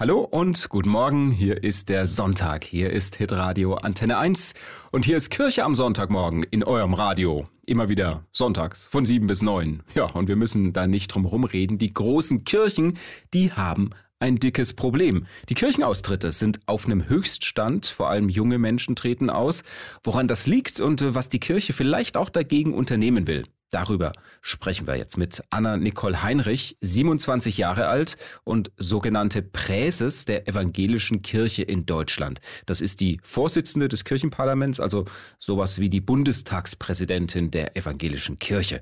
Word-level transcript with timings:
Hallo 0.00 0.20
und 0.20 0.70
guten 0.70 0.88
Morgen. 0.88 1.30
Hier 1.30 1.62
ist 1.62 1.90
der 1.90 2.06
Sonntag. 2.06 2.64
Hier 2.64 2.88
ist 2.88 3.16
Hitradio 3.16 3.74
Antenne 3.74 4.16
1 4.16 4.54
und 4.92 5.04
hier 5.04 5.18
ist 5.18 5.28
Kirche 5.28 5.62
am 5.62 5.74
Sonntagmorgen 5.74 6.42
in 6.42 6.64
eurem 6.64 6.94
Radio. 6.94 7.46
Immer 7.66 7.90
wieder 7.90 8.24
sonntags 8.32 8.86
von 8.86 9.04
7 9.04 9.26
bis 9.26 9.42
9. 9.42 9.82
Ja, 9.94 10.06
und 10.06 10.28
wir 10.28 10.36
müssen 10.36 10.72
da 10.72 10.86
nicht 10.86 11.08
drum 11.08 11.26
rumreden. 11.26 11.76
Die 11.76 11.92
großen 11.92 12.44
Kirchen, 12.44 12.96
die 13.34 13.52
haben 13.52 13.90
ein 14.20 14.36
dickes 14.36 14.72
Problem. 14.72 15.26
Die 15.50 15.54
Kirchenaustritte 15.54 16.32
sind 16.32 16.60
auf 16.64 16.86
einem 16.86 17.06
Höchststand, 17.06 17.84
vor 17.84 18.08
allem 18.08 18.30
junge 18.30 18.56
Menschen 18.56 18.96
treten 18.96 19.28
aus. 19.28 19.64
Woran 20.02 20.28
das 20.28 20.46
liegt 20.46 20.80
und 20.80 21.02
äh, 21.02 21.14
was 21.14 21.28
die 21.28 21.40
Kirche 21.40 21.74
vielleicht 21.74 22.16
auch 22.16 22.30
dagegen 22.30 22.72
unternehmen 22.72 23.26
will. 23.26 23.44
Darüber 23.70 24.12
sprechen 24.42 24.88
wir 24.88 24.96
jetzt 24.96 25.16
mit 25.16 25.44
Anna 25.50 25.76
Nicole 25.76 26.22
Heinrich, 26.22 26.76
27 26.80 27.56
Jahre 27.56 27.86
alt 27.86 28.16
und 28.42 28.72
sogenannte 28.76 29.42
Präses 29.42 30.24
der 30.24 30.48
evangelischen 30.48 31.22
Kirche 31.22 31.62
in 31.62 31.86
Deutschland. 31.86 32.40
Das 32.66 32.80
ist 32.80 33.00
die 33.00 33.20
Vorsitzende 33.22 33.88
des 33.88 34.04
Kirchenparlaments, 34.04 34.80
also 34.80 35.04
sowas 35.38 35.78
wie 35.78 35.88
die 35.88 36.00
Bundestagspräsidentin 36.00 37.52
der 37.52 37.76
evangelischen 37.76 38.40
Kirche. 38.40 38.80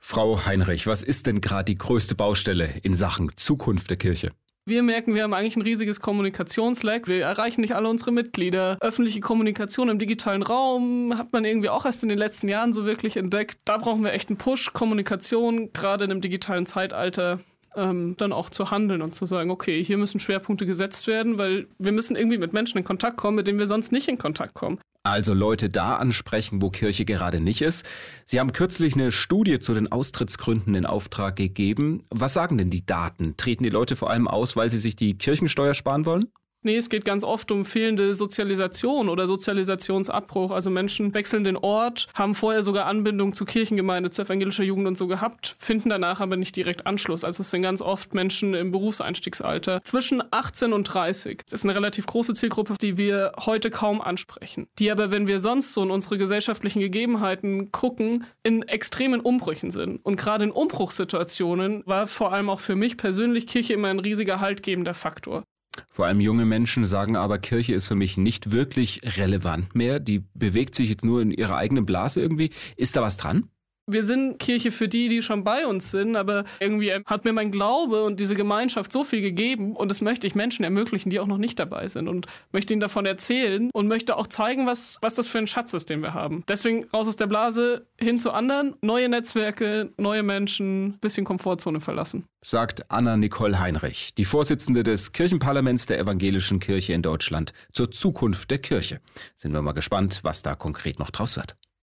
Frau 0.00 0.44
Heinrich, 0.44 0.86
was 0.88 1.02
ist 1.02 1.26
denn 1.26 1.40
gerade 1.40 1.66
die 1.66 1.78
größte 1.78 2.16
Baustelle 2.16 2.68
in 2.82 2.94
Sachen 2.94 3.30
Zukunft 3.36 3.88
der 3.88 3.96
Kirche? 3.96 4.32
Wir 4.66 4.82
merken, 4.82 5.14
wir 5.14 5.24
haben 5.24 5.34
eigentlich 5.34 5.56
ein 5.56 5.62
riesiges 5.62 6.00
Kommunikationslack. 6.00 7.06
Wir 7.06 7.22
erreichen 7.22 7.60
nicht 7.60 7.74
alle 7.74 7.86
unsere 7.86 8.12
Mitglieder. 8.12 8.78
Öffentliche 8.80 9.20
Kommunikation 9.20 9.90
im 9.90 9.98
digitalen 9.98 10.42
Raum 10.42 11.18
hat 11.18 11.34
man 11.34 11.44
irgendwie 11.44 11.68
auch 11.68 11.84
erst 11.84 12.02
in 12.02 12.08
den 12.08 12.16
letzten 12.16 12.48
Jahren 12.48 12.72
so 12.72 12.86
wirklich 12.86 13.18
entdeckt. 13.18 13.58
Da 13.66 13.76
brauchen 13.76 14.02
wir 14.04 14.14
echt 14.14 14.30
einen 14.30 14.38
Push. 14.38 14.72
Kommunikation, 14.72 15.70
gerade 15.74 16.06
in 16.06 16.12
einem 16.12 16.22
digitalen 16.22 16.64
Zeitalter, 16.64 17.40
ähm, 17.76 18.16
dann 18.16 18.32
auch 18.32 18.50
zu 18.50 18.70
handeln 18.70 19.02
und 19.02 19.14
zu 19.14 19.26
sagen, 19.26 19.50
okay, 19.50 19.82
hier 19.82 19.98
müssen 19.98 20.20
Schwerpunkte 20.20 20.66
gesetzt 20.66 21.06
werden, 21.06 21.38
weil 21.38 21.66
wir 21.78 21.92
müssen 21.92 22.16
irgendwie 22.16 22.38
mit 22.38 22.52
Menschen 22.52 22.78
in 22.78 22.84
Kontakt 22.84 23.16
kommen, 23.16 23.36
mit 23.36 23.46
denen 23.46 23.58
wir 23.58 23.66
sonst 23.66 23.92
nicht 23.92 24.08
in 24.08 24.18
Kontakt 24.18 24.54
kommen. 24.54 24.78
Also 25.06 25.34
Leute 25.34 25.68
da 25.68 25.96
ansprechen, 25.96 26.62
wo 26.62 26.70
Kirche 26.70 27.04
gerade 27.04 27.38
nicht 27.38 27.60
ist. 27.60 27.84
Sie 28.24 28.40
haben 28.40 28.52
kürzlich 28.52 28.94
eine 28.94 29.12
Studie 29.12 29.58
zu 29.58 29.74
den 29.74 29.92
Austrittsgründen 29.92 30.74
in 30.74 30.86
Auftrag 30.86 31.36
gegeben. 31.36 32.00
Was 32.10 32.32
sagen 32.32 32.56
denn 32.56 32.70
die 32.70 32.86
Daten? 32.86 33.36
Treten 33.36 33.64
die 33.64 33.70
Leute 33.70 33.96
vor 33.96 34.08
allem 34.08 34.26
aus, 34.26 34.56
weil 34.56 34.70
sie 34.70 34.78
sich 34.78 34.96
die 34.96 35.18
Kirchensteuer 35.18 35.74
sparen 35.74 36.06
wollen? 36.06 36.24
Nee, 36.66 36.76
es 36.78 36.88
geht 36.88 37.04
ganz 37.04 37.24
oft 37.24 37.52
um 37.52 37.66
fehlende 37.66 38.14
Sozialisation 38.14 39.10
oder 39.10 39.26
Sozialisationsabbruch. 39.26 40.50
Also 40.50 40.70
Menschen 40.70 41.12
wechseln 41.12 41.44
den 41.44 41.58
Ort, 41.58 42.08
haben 42.14 42.34
vorher 42.34 42.62
sogar 42.62 42.86
Anbindung 42.86 43.34
zur 43.34 43.46
Kirchengemeinde, 43.46 44.08
zur 44.08 44.24
evangelischer 44.24 44.64
Jugend 44.64 44.86
und 44.88 44.96
so 44.96 45.06
gehabt, 45.06 45.56
finden 45.58 45.90
danach 45.90 46.22
aber 46.22 46.38
nicht 46.38 46.56
direkt 46.56 46.86
Anschluss. 46.86 47.22
Also 47.22 47.42
es 47.42 47.50
sind 47.50 47.60
ganz 47.60 47.82
oft 47.82 48.14
Menschen 48.14 48.54
im 48.54 48.70
Berufseinstiegsalter 48.70 49.82
zwischen 49.84 50.22
18 50.30 50.72
und 50.72 50.84
30. 50.84 51.42
Das 51.50 51.60
ist 51.60 51.66
eine 51.66 51.76
relativ 51.76 52.06
große 52.06 52.32
Zielgruppe, 52.32 52.76
die 52.80 52.96
wir 52.96 53.32
heute 53.44 53.70
kaum 53.70 54.00
ansprechen. 54.00 54.66
Die 54.78 54.90
aber, 54.90 55.10
wenn 55.10 55.26
wir 55.26 55.40
sonst 55.40 55.74
so 55.74 55.82
in 55.82 55.90
unsere 55.90 56.16
gesellschaftlichen 56.16 56.80
Gegebenheiten 56.80 57.72
gucken, 57.72 58.24
in 58.42 58.62
extremen 58.62 59.20
Umbrüchen 59.20 59.70
sind. 59.70 60.02
Und 60.02 60.16
gerade 60.16 60.46
in 60.46 60.50
Umbruchssituationen 60.50 61.82
war 61.84 62.06
vor 62.06 62.32
allem 62.32 62.48
auch 62.48 62.60
für 62.60 62.74
mich 62.74 62.96
persönlich 62.96 63.46
Kirche 63.46 63.74
immer 63.74 63.88
ein 63.88 63.98
riesiger 63.98 64.40
haltgebender 64.40 64.94
Faktor. 64.94 65.44
Vor 65.90 66.06
allem 66.06 66.20
junge 66.20 66.44
Menschen 66.44 66.84
sagen 66.84 67.16
aber, 67.16 67.38
Kirche 67.38 67.74
ist 67.74 67.86
für 67.86 67.94
mich 67.94 68.16
nicht 68.16 68.52
wirklich 68.52 69.00
relevant 69.16 69.74
mehr. 69.74 70.00
Die 70.00 70.24
bewegt 70.34 70.74
sich 70.74 70.88
jetzt 70.88 71.04
nur 71.04 71.22
in 71.22 71.30
ihrer 71.30 71.56
eigenen 71.56 71.86
Blase 71.86 72.20
irgendwie. 72.20 72.50
Ist 72.76 72.96
da 72.96 73.02
was 73.02 73.16
dran? 73.16 73.48
Wir 73.86 74.02
sind 74.02 74.38
Kirche 74.38 74.70
für 74.70 74.88
die, 74.88 75.08
die 75.10 75.20
schon 75.20 75.44
bei 75.44 75.66
uns 75.66 75.90
sind, 75.90 76.16
aber 76.16 76.44
irgendwie 76.58 76.92
hat 76.92 77.24
mir 77.24 77.34
mein 77.34 77.50
Glaube 77.50 78.04
und 78.04 78.18
diese 78.18 78.34
Gemeinschaft 78.34 78.90
so 78.90 79.04
viel 79.04 79.20
gegeben 79.20 79.76
und 79.76 79.90
das 79.90 80.00
möchte 80.00 80.26
ich 80.26 80.34
Menschen 80.34 80.64
ermöglichen, 80.64 81.10
die 81.10 81.20
auch 81.20 81.26
noch 81.26 81.36
nicht 81.36 81.58
dabei 81.58 81.86
sind 81.88 82.08
und 82.08 82.26
möchte 82.50 82.72
ihnen 82.72 82.80
davon 82.80 83.04
erzählen 83.04 83.70
und 83.74 83.86
möchte 83.86 84.16
auch 84.16 84.26
zeigen, 84.26 84.66
was, 84.66 84.98
was 85.02 85.16
das 85.16 85.28
für 85.28 85.38
ein 85.38 85.46
Schatz 85.46 85.74
ist, 85.74 85.90
den 85.90 86.02
wir 86.02 86.14
haben. 86.14 86.44
Deswegen 86.48 86.84
raus 86.94 87.08
aus 87.08 87.16
der 87.16 87.26
Blase, 87.26 87.86
hin 88.00 88.18
zu 88.18 88.30
anderen, 88.30 88.74
neue 88.80 89.08
Netzwerke, 89.08 89.92
neue 89.98 90.22
Menschen, 90.22 90.98
bisschen 91.00 91.26
Komfortzone 91.26 91.80
verlassen. 91.80 92.24
Sagt 92.42 92.90
Anna 92.90 93.16
Nicole 93.16 93.58
Heinrich, 93.58 94.14
die 94.14 94.24
Vorsitzende 94.24 94.82
des 94.82 95.12
Kirchenparlaments 95.12 95.86
der 95.86 95.98
Evangelischen 95.98 96.58
Kirche 96.60 96.92
in 96.94 97.02
Deutschland 97.02 97.52
zur 97.72 97.90
Zukunft 97.90 98.50
der 98.50 98.58
Kirche. 98.58 99.00
Sind 99.34 99.52
wir 99.52 99.62
mal 99.62 99.72
gespannt, 99.72 100.20
was 100.22 100.42
da 100.42 100.54
konkret 100.54 100.98
noch 100.98 101.10
draus 101.10 101.36
wird. 101.36 101.56